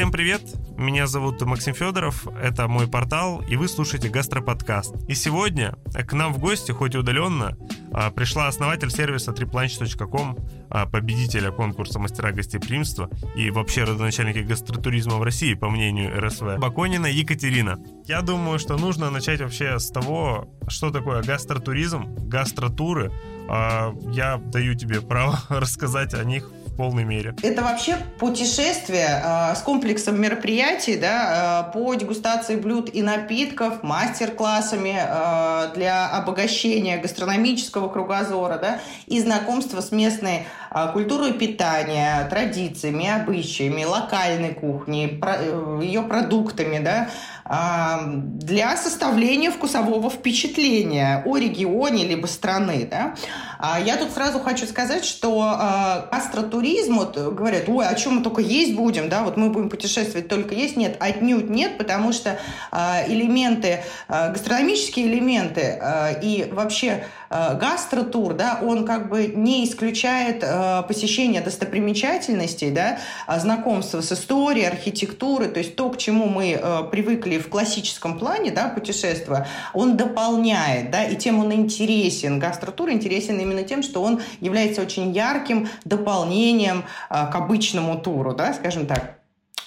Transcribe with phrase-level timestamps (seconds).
[0.00, 0.40] Всем привет!
[0.78, 4.94] Меня зовут Максим Федоров, это мой портал, и вы слушаете Гастроподкаст.
[5.10, 7.54] И сегодня к нам в гости, хоть и удаленно,
[7.92, 10.38] а, пришла основатель сервиса triplunch.com,
[10.70, 17.04] а, победителя конкурса «Мастера гостеприимства» и вообще родоначальники гастротуризма в России, по мнению РСВ, Баконина
[17.04, 17.78] Екатерина.
[18.06, 23.12] Я думаю, что нужно начать вообще с того, что такое гастротуризм, гастротуры.
[23.50, 27.34] А, я даю тебе право рассказать о них полной мере.
[27.42, 34.96] Это вообще путешествие э, с комплексом мероприятий да, э, по дегустации блюд и напитков, мастер-классами
[34.98, 40.46] э, для обогащения гастрономического кругозора да, и знакомства с местной
[40.92, 47.10] культурой питания, традициями, обычаями, локальной кухней, про, э, ее продуктами, да,
[47.44, 52.86] для составления вкусового впечатления о регионе либо страны.
[52.90, 53.14] Да?
[53.58, 58.40] А я тут сразу хочу сказать, что гастротуризм, вот говорят, ой, а чем мы только
[58.40, 60.76] есть будем, да, вот мы будем путешествовать только есть.
[60.76, 62.38] Нет, отнюдь нет, потому что
[62.72, 65.80] элементы, гастрономические элементы
[66.22, 70.44] и вообще гастротур, да, он как бы не исключает
[70.88, 72.98] посещение достопримечательностей, да,
[73.38, 78.68] знакомства с историей, архитектурой, то есть то, к чему мы привыкли в классическом плане, да,
[78.68, 82.38] путешествия, он дополняет, да, и тем он интересен.
[82.38, 88.52] Гастротур интересен именно тем, что он является очень ярким дополнением э, к обычному туру, да,
[88.54, 89.19] скажем так.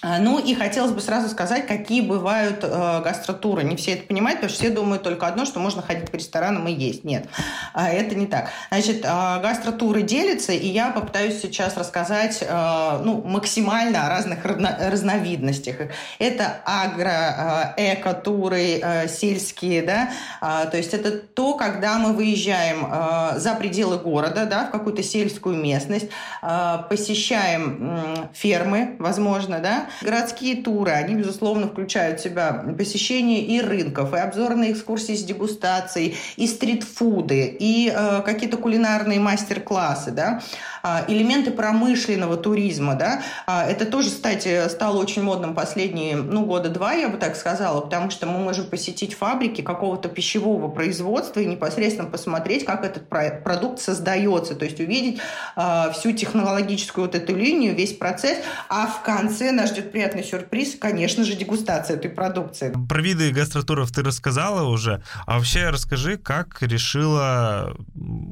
[0.04, 3.64] А, ну и хотелось бы сразу сказать, какие бывают э, гастротуры.
[3.64, 6.68] Не все это понимают, потому что все думают только одно, что можно ходить по ресторанам
[6.68, 7.06] и есть.
[7.06, 7.28] Нет,
[7.73, 8.50] э, это не так.
[8.70, 15.78] Значит, э, гастротуры делятся, и я попытаюсь сейчас рассказать э, ну, максимально о разных разновидностях.
[16.20, 20.09] Это агро, э, эко-туры, э, сельские, да,
[20.42, 25.02] э, то есть это то, когда мы выезжаем э, за пределы города, да, в какую-то
[25.02, 26.09] сельскую местность,
[26.42, 33.61] э, посещаем э, фермы, возможно, да, Городские туры, они, безусловно, включают в себя посещение и
[33.61, 40.41] рынков, и обзорные экскурсии с дегустацией, и стритфуды, и э, какие-то кулинарные мастер-классы, да.
[40.85, 46.67] А, элементы промышленного туризма, да, а, это тоже, кстати, стало очень модным последние, ну, года
[46.67, 51.45] два, я бы так сказала, потому что мы можем посетить фабрики какого-то пищевого производства и
[51.45, 55.21] непосредственно посмотреть, как этот продукт создается, то есть увидеть
[55.55, 60.75] а, всю технологическую вот эту линию, весь процесс, а в конце нас ждет приятный сюрприз,
[60.77, 62.75] конечно же, дегустация этой продукции.
[62.89, 67.73] Про виды гастротуров ты рассказала уже, а вообще расскажи, как решила,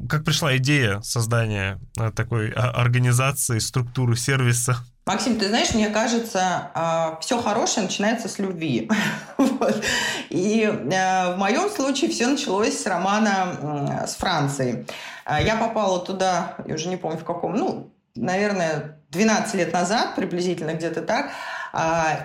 [0.09, 1.79] как пришла идея создания
[2.13, 4.77] такой такой организации, структуры сервиса?
[5.05, 8.89] Максим, ты знаешь, мне кажется, а, все хорошее начинается с любви.
[9.37, 9.83] вот.
[10.29, 14.85] И а, в моем случае все началось с романа с Францией.
[15.25, 20.15] А, я попала туда, я уже не помню в каком, ну, наверное, 12 лет назад,
[20.15, 21.31] приблизительно где-то так.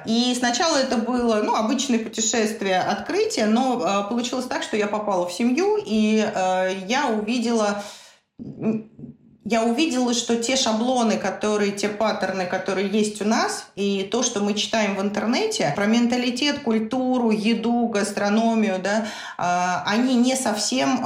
[0.06, 5.32] И сначала это было ну, обычное путешествие, открытие, но получилось так, что я попала в
[5.32, 6.16] семью, и
[6.88, 7.82] я увидела
[9.49, 14.41] я увидела, что те шаблоны, которые, те паттерны, которые есть у нас, и то, что
[14.41, 19.06] мы читаем в интернете, про менталитет, культуру, еду, гастрономию, да,
[19.39, 20.99] а, они не совсем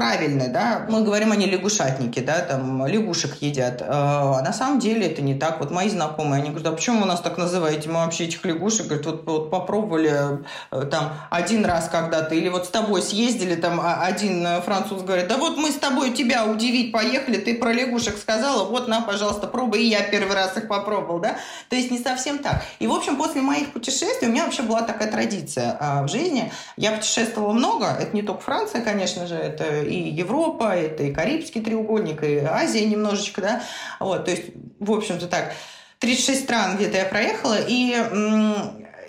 [0.00, 4.78] а, правильны, да, мы говорим, они лягушатники, да, там лягушек едят, а, а на самом
[4.78, 5.60] деле это не так.
[5.60, 8.86] Вот мои знакомые, они говорят, а почему вы нас так называете, мы вообще этих лягушек,
[8.86, 13.80] говорят, вот, вот попробовали э, там один раз когда-то, или вот с тобой съездили, там
[13.80, 18.16] а, один француз говорит, да вот мы с тобой тебя удивить поехали, ты про лягушек
[18.16, 21.36] сказала, вот на, пожалуйста, пробуй, и я первый раз их попробовал, да,
[21.68, 22.62] то есть не совсем так.
[22.78, 26.50] И, в общем, после моих путешествий у меня вообще была такая традиция а, в жизни,
[26.76, 31.60] я путешествовала много, это не только Франция, конечно же, это и Европа, это и Карибский
[31.60, 33.62] треугольник, и Азия немножечко, да,
[33.98, 34.44] вот, то есть,
[34.78, 35.52] в общем-то так,
[35.98, 37.94] 36 стран где-то я проехала, и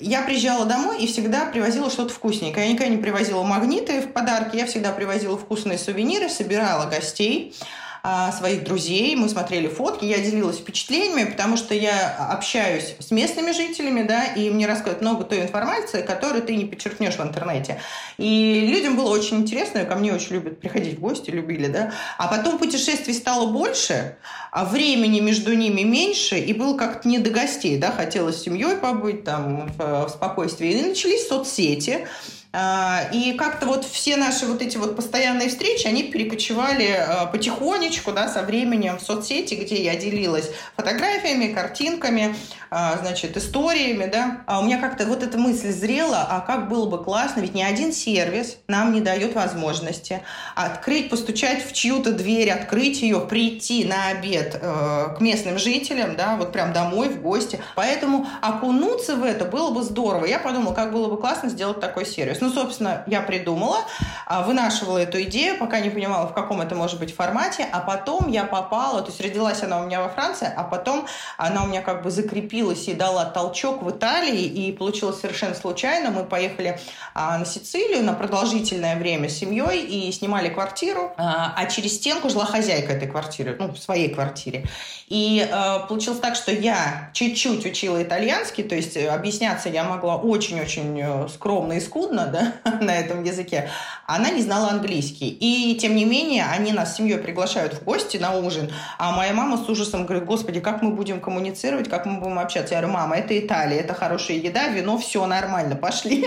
[0.01, 2.65] я приезжала домой и всегда привозила что-то вкусненькое.
[2.65, 7.55] Я никогда не привозила магниты в подарки, я всегда привозила вкусные сувениры, собирала гостей.
[8.03, 13.51] А, своих друзей, мы смотрели фотки, я делилась впечатлениями, потому что я общаюсь с местными
[13.51, 17.79] жителями, да, и мне рассказывают много той информации, которую ты не подчеркнешь в интернете.
[18.17, 21.93] И людям было очень интересно, и ко мне очень любят приходить в гости, любили, да.
[22.17, 24.17] А потом путешествий стало больше,
[24.51, 28.77] а времени между ними меньше, и было как-то не до гостей, да, хотелось с семьей
[28.77, 30.71] побыть там в, спокойствии.
[30.71, 32.07] И начались соцсети,
[32.53, 38.27] и как-то вот все наши вот эти вот постоянные встречи, они перекочевали а, потихонечку, да,
[38.27, 44.43] со временем в соцсети, где я делилась фотографиями, картинками, а, значит, историями, да.
[44.47, 47.61] А у меня как-то вот эта мысль зрела, а как было бы классно, ведь ни
[47.61, 50.21] один сервис нам не дает возможности
[50.55, 56.37] открыть, постучать в чью-то дверь, открыть ее, прийти на обед э, к местным жителям, да,
[56.37, 57.61] вот прям домой, в гости.
[57.75, 60.25] Поэтому окунуться в это было бы здорово.
[60.25, 62.39] Я подумала, как было бы классно сделать такой сервис.
[62.39, 63.79] Ну, собственно, я придумала,
[64.25, 68.29] а, вынашивала эту идею, пока не понимала, в каком это может быть формате, а потом
[68.29, 71.81] я попала, то есть родилась она у меня во Франции, а потом она у меня
[71.81, 76.11] как бы закрепилась и дала толчок в Италии, и получилось совершенно случайно.
[76.11, 76.79] Мы поехали
[77.13, 82.29] а, на Сицилию на продолжительное время с семьей и снимали квартиру, а, а через стенку
[82.29, 84.65] жила хозяйка этой квартиры, ну, в своей квартире.
[85.11, 91.01] И э, получилось так, что я чуть-чуть учила итальянский, то есть объясняться я могла очень-очень
[91.01, 93.69] э, скромно и скудно да, на этом языке.
[94.07, 95.27] Она не знала английский.
[95.27, 99.33] И, тем не менее, они нас с семьей приглашают в гости на ужин, а моя
[99.33, 102.50] мама с ужасом говорит, господи, как мы будем коммуницировать, как мы будем общаться.
[102.59, 106.25] Я говорю, мама, это Италия, это хорошая еда, вино, все нормально, пошли.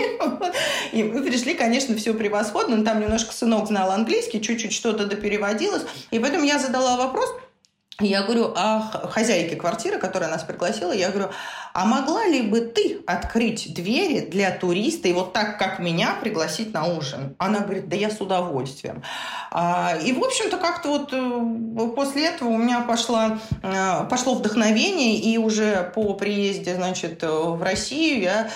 [0.91, 5.83] И мы пришли, конечно, все превосходно, но там немножко сынок знал английский, чуть-чуть что-то допереводилось.
[6.11, 7.29] И поэтому я задала вопрос,
[7.99, 11.29] я говорю, а хозяйке квартиры, которая нас пригласила, я говорю,
[11.73, 16.73] а могла ли бы ты открыть двери для туриста и вот так, как меня, пригласить
[16.73, 17.35] на ужин?
[17.37, 19.01] Она говорит, да я с удовольствием.
[19.49, 25.15] А, и, в общем-то, как-то вот э, после этого у меня пошло, э, пошло вдохновение,
[25.15, 28.49] и уже по приезде, значит, в Россию я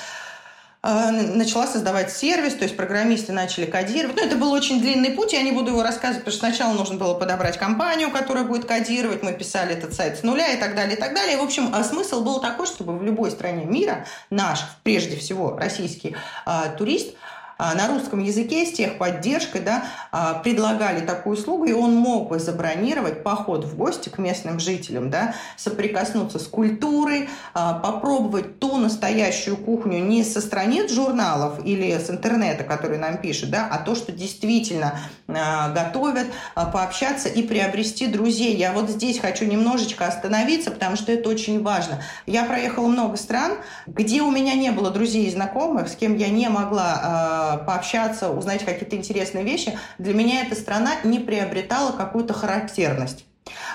[0.81, 4.15] начала создавать сервис, то есть программисты начали кодировать.
[4.15, 6.95] Ну, это был очень длинный путь, я не буду его рассказывать, потому что сначала нужно
[6.95, 10.95] было подобрать компанию, которая будет кодировать, мы писали этот сайт с нуля и так далее,
[10.95, 11.37] и так далее.
[11.37, 16.15] в общем, а смысл был такой, чтобы в любой стране мира наш, прежде всего, российский
[16.45, 17.28] э, турист– а,
[17.59, 23.21] на русском языке с техподдержкой да, а, предлагали такую услугу, и он мог бы забронировать
[23.21, 30.00] поход в гости к местным жителям, да, соприкоснуться с культурой, а, попробовать ту настоящую кухню
[30.00, 35.00] не со страниц журналов или с интернета, который нам пишет, да, а то, что действительно
[35.27, 38.55] готовят, пообщаться и приобрести друзей.
[38.55, 42.01] Я вот здесь хочу немножечко остановиться, потому что это очень важно.
[42.25, 46.29] Я проехала много стран, где у меня не было друзей и знакомых, с кем я
[46.29, 53.25] не могла пообщаться, узнать какие-то интересные вещи, для меня эта страна не приобретала какую-то характерность.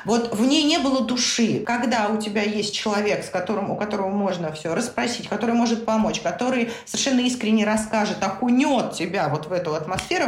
[0.04, 1.60] Вот в ней не было души.
[1.60, 6.20] Когда у тебя есть человек, с которым, у которого можно все расспросить, который может помочь,
[6.20, 10.26] который совершенно искренне расскажет, окунет тебя вот в эту атмосферу,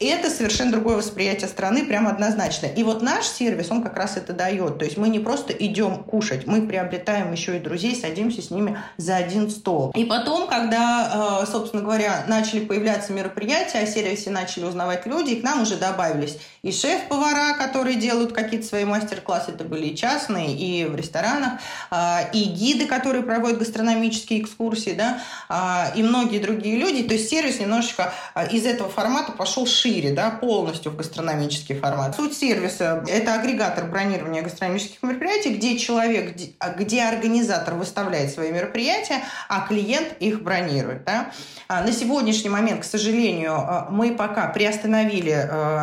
[0.00, 2.66] и это совершенно другое восприятие страны, прям однозначно.
[2.66, 4.78] И вот наш сервис, он как раз это дает.
[4.78, 8.78] То есть мы не просто идем кушать, мы приобретаем еще и друзей, садимся с ними
[8.96, 9.92] за один стол.
[9.94, 15.40] И потом, когда, э, собственно говоря, начали появляться мероприятия, о сервисе начали узнавать люди, и
[15.40, 18.84] к нам уже добавились и шеф-повара, которые делают какие-то свои
[19.14, 24.90] мастер-классы, это были и частные, и в ресторанах, э, и гиды, которые проводят гастрономические экскурсии,
[24.90, 27.02] да, э, и многие другие люди.
[27.02, 28.12] То есть сервис немножечко
[28.50, 32.16] из этого формата пошел шире, да, полностью в гастрономический формат.
[32.16, 39.22] Суть сервиса– это агрегатор бронирования гастрономических мероприятий, где человек, где, а, организатор выставляет свои мероприятия,
[39.48, 41.04] а клиент их бронирует.
[41.04, 41.30] Да.
[41.68, 45.34] А на сегодняшний момент, к сожалению, а, мы пока приостановили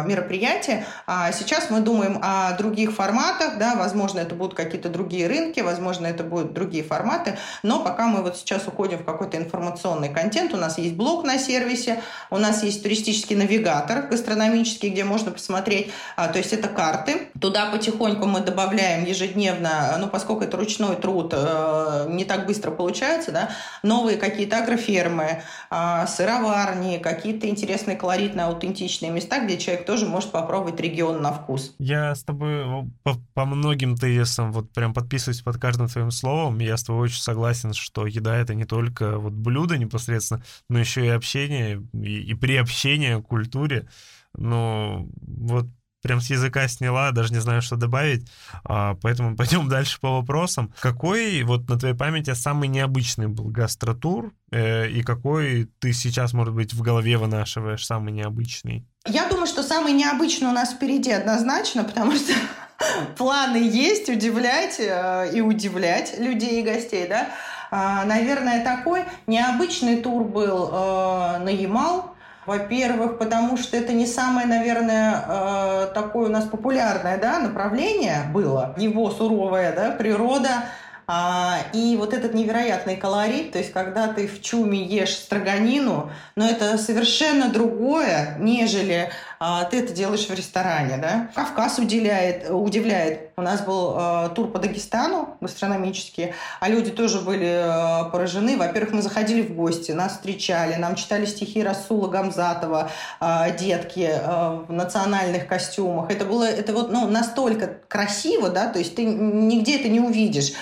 [0.05, 0.85] мероприятие.
[1.07, 3.20] А сейчас мы думаем о других форматах,
[3.59, 8.21] да, возможно, это будут какие-то другие рынки, возможно, это будут другие форматы, но пока мы
[8.21, 12.63] вот сейчас уходим в какой-то информационный контент, у нас есть блог на сервисе, у нас
[12.63, 17.29] есть туристический навигатор гастрономический, где можно посмотреть, а, то есть это карты.
[17.39, 23.31] Туда потихоньку мы добавляем ежедневно, ну, поскольку это ручной труд, э, не так быстро получается,
[23.31, 23.49] да,
[23.83, 30.79] новые какие-то агрофермы, э, сыроварни, какие-то интересные колоритные, аутентичные места, где человек тоже может попробовать
[30.79, 31.73] регион на вкус.
[31.79, 36.59] Я с тобой по, по многим тезисам вот прям подписываюсь под каждым твоим словом.
[36.59, 41.05] Я с тобой очень согласен, что еда— это не только вот блюдо непосредственно, но еще
[41.05, 43.87] и общение, и, и приобщение к культуре,
[44.33, 45.67] но вот
[46.01, 48.27] прям с языка сняла, даже не знаю, что добавить,
[48.63, 50.73] а, поэтому пойдем дальше по вопросам.
[50.79, 56.53] Какой вот на твоей памяти самый необычный был гастротур, э, и какой ты сейчас, может
[56.53, 58.85] быть, в голове вынашиваешь самый необычный?
[59.07, 62.33] Я думаю, что самый необычный у нас впереди однозначно, потому что
[63.17, 67.27] планы есть удивлять э, и удивлять людей и гостей, да.
[67.69, 74.45] А, наверное, такой необычный тур был э, на Ямал, во-первых, потому что это не самое,
[74.47, 78.73] наверное, э, такое у нас популярное да, направление было.
[78.77, 80.65] Его суровая да, природа,
[81.13, 86.47] а, и вот этот невероятный колорит, то есть когда ты в чуме ешь строганину, но
[86.47, 89.09] это совершенно другое, нежели
[89.43, 90.97] а, ты это делаешь в ресторане.
[90.97, 91.31] Да?
[91.33, 97.47] Кавказ удивляет, удивляет У нас был э, тур по Дагестану гастрономический, а люди тоже были
[97.47, 98.55] э, поражены.
[98.55, 104.59] Во-первых, мы заходили в гости, нас встречали, нам читали стихи Расула Гамзатова, э, детки э,
[104.67, 106.11] в национальных костюмах.
[106.11, 110.53] Это было это вот, ну, настолько красиво, да, то есть ты нигде это не увидишь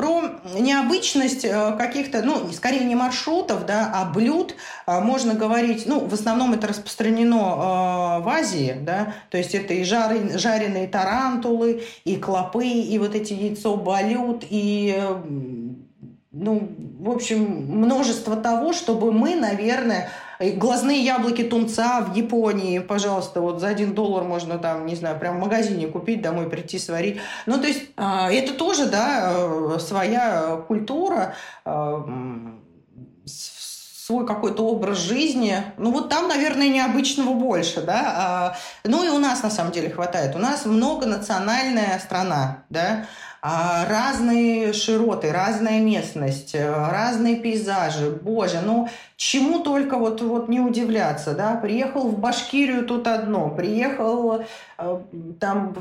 [0.00, 0.22] про
[0.58, 4.54] необычность э, каких-то, ну, скорее не маршрутов, да, а блюд.
[4.86, 9.74] Э, можно говорить, ну, в основном это распространено э, в Азии, да, то есть это
[9.74, 14.98] и жареные тарантулы, и клопы, и вот эти яйцо балют, и
[16.32, 20.08] ну, в общем, множество того, чтобы мы, наверное,
[20.40, 25.36] глазные яблоки тунца в Японии, пожалуйста, вот за один доллар можно там, не знаю, прям
[25.36, 27.20] в магазине купить, домой прийти сварить.
[27.46, 32.04] Ну, то есть а, это тоже, да, э, своя культура, а,
[34.10, 35.62] свой какой-то образ жизни.
[35.76, 38.14] Ну, вот там, наверное, необычного больше, да.
[38.16, 40.34] А, ну, и у нас, на самом деле, хватает.
[40.34, 43.06] У нас многонациональная страна, да.
[43.42, 48.10] А, разные широты, разная местность, э, разные пейзажи.
[48.10, 48.88] Боже, ну
[49.20, 54.44] чему только вот, вот не удивляться, да, приехал в Башкирию тут одно, приехал
[54.78, 55.00] э,
[55.38, 55.76] там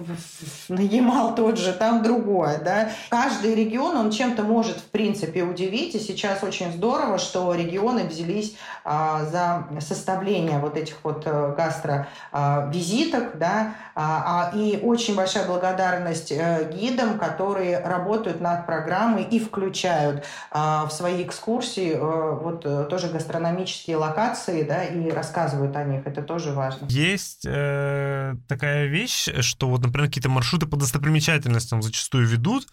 [0.67, 2.89] на Ямал тот же, там другое, да.
[3.09, 8.57] Каждый регион, он чем-то может, в принципе, удивить, и сейчас очень здорово, что регионы взялись
[8.83, 16.33] а, за составление вот этих вот э, гастровизиток, да, а, а, и очень большая благодарность
[16.33, 23.07] э, гидам, которые работают над программой и включают а, в свои экскурсии э, вот тоже
[23.07, 26.05] гастровизитки гастрономические локации, да, и рассказывают о них.
[26.05, 26.87] Это тоже важно.
[26.89, 32.67] Есть э, такая вещь, что вот, например, какие-то маршруты по достопримечательностям зачастую ведут,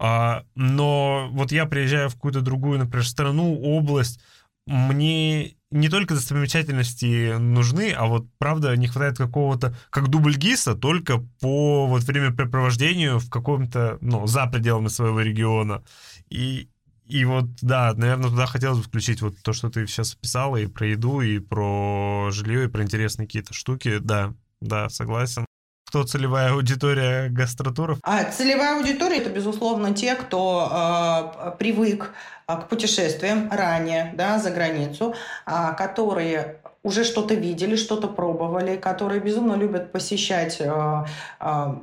[0.00, 4.20] э, но вот я приезжаю в какую-то другую, например, страну, область,
[4.66, 11.18] мне не только достопримечательности нужны, а вот, правда, не хватает какого-то, как дубль ГИСа, только
[11.40, 15.82] по вот времяпрепровождению в каком-то, ну, за пределами своего региона.
[16.30, 16.68] И,
[17.08, 20.66] и вот, да, наверное, туда хотелось бы включить вот то, что ты сейчас описала, и
[20.66, 23.98] про еду, и про жилье, и про интересные какие-то штуки.
[23.98, 25.46] Да, да, согласен.
[25.86, 27.98] Кто целевая аудитория гастротуров?
[28.02, 32.12] А целевая аудитория это, безусловно, те, кто э, привык
[32.46, 35.14] э, к путешествиям ранее, да, за границу,
[35.46, 41.04] э, которые уже что-то видели, что-то пробовали, которые безумно любят посещать э,
[41.40, 41.74] э,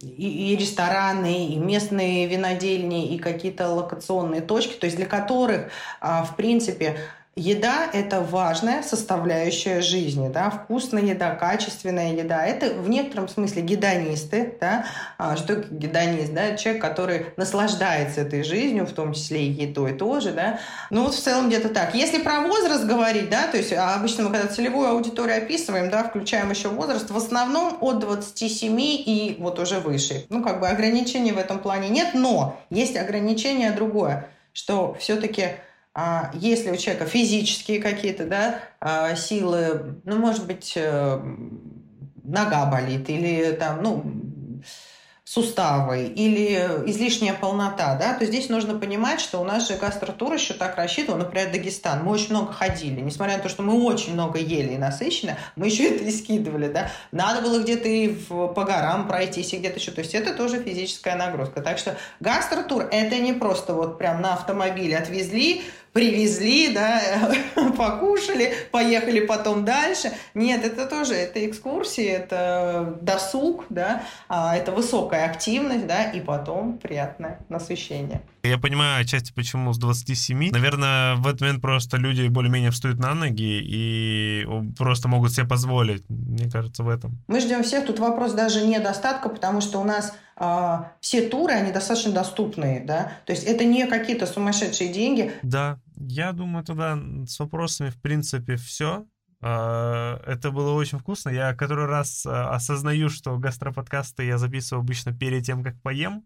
[0.00, 6.24] и, и рестораны, и местные винодельни, и какие-то локационные точки, то есть для которых, а,
[6.24, 6.98] в принципе,
[7.38, 12.44] Еда– это важная составляющая жизни, да, вкусная еда, качественная еда.
[12.44, 14.86] Это в некотором смысле гедонисты, да.
[15.18, 16.56] А что гедонист, да?
[16.56, 20.58] Человек, который наслаждается этой жизнью, в том числе и едой тоже, да.
[20.90, 21.94] Ну вот в целом где-то так.
[21.94, 26.02] Если про возраст говорить, да, то есть а обычно мы когда целевую аудиторию описываем, да,
[26.02, 30.26] включаем еще возраст, в основном от 27 и вот уже выше.
[30.28, 35.50] Ну как бы ограничений в этом плане нет, но есть ограничение другое, что все-таки
[36.34, 41.20] если у человека физические какие-то да, а, силы, ну, может быть, э,
[42.22, 44.04] нога болит или там, ну,
[45.28, 46.54] суставы или
[46.86, 51.18] излишняя полнота, да, то здесь нужно понимать, что у нас же гастротур еще так рассчитан,
[51.18, 52.02] например, Дагестан.
[52.02, 55.66] Мы очень много ходили, несмотря на то, что мы очень много ели и насыщенно, мы
[55.66, 56.90] еще это и скидывали, да.
[57.12, 59.90] Надо было где-то и в, по горам пройтись, и где-то еще.
[59.90, 61.60] То есть это тоже физическая нагрузка.
[61.60, 65.62] Так что гастротур– это не просто вот прям на автомобиле отвезли,
[65.98, 67.00] привезли, да,
[67.76, 70.12] покушали, поехали потом дальше.
[70.34, 76.78] Нет, это тоже, это экскурсии, это досуг, да, а, это высокая активность, да, и потом
[76.78, 78.22] приятное насыщение.
[78.44, 80.50] Я понимаю отчасти, почему с 27.
[80.52, 86.04] Наверное, в этот момент просто люди более-менее встают на ноги и просто могут себе позволить.
[86.08, 87.18] Мне кажется, в этом.
[87.26, 87.86] Мы ждем всех.
[87.86, 93.12] Тут вопрос даже недостатка, потому что у нас э, все туры, они достаточно доступные, да.
[93.26, 95.32] То есть это не какие-то сумасшедшие деньги.
[95.42, 99.06] Да, я думаю, тогда с вопросами, в принципе, все.
[99.40, 101.30] А, это было очень вкусно.
[101.30, 106.24] Я который раз а, осознаю, что гастроподкасты я записываю обычно перед тем, как поем.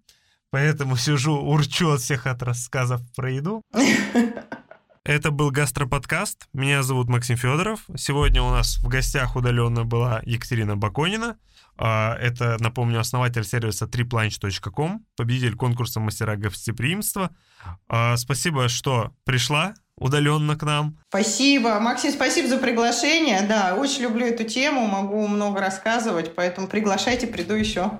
[0.50, 3.62] Поэтому сижу, урчу от всех от рассказов про еду.
[5.04, 6.46] Это был гастроподкаст.
[6.52, 7.86] Меня зовут Максим Федоров.
[7.96, 11.38] Сегодня у нас в гостях удаленно была Екатерина Баконина.
[11.76, 17.34] А, это, напомню, основатель сервиса triplunch.com, победитель конкурса мастера гостеприимства.
[17.88, 20.96] А, спасибо, что пришла удаленно к нам.
[21.08, 21.78] Спасибо.
[21.80, 23.42] Максим, спасибо за приглашение.
[23.48, 27.92] Да, очень люблю эту тему, могу много рассказывать, поэтому приглашайте, приду еще.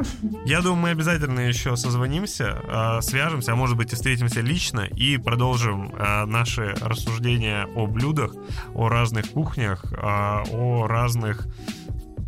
[0.45, 5.17] Я думаю, мы обязательно еще созвонимся, а, свяжемся, а может быть и встретимся лично и
[5.17, 5.95] продолжим
[6.27, 8.35] наши рассуждения о блюдах,
[8.75, 11.47] о разных кухнях, о разных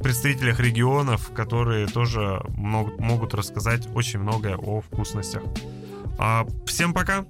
[0.05, 5.43] представителях регионов, которые тоже могут, рассказать очень многое о вкусностях.
[6.19, 7.25] А, всем пока!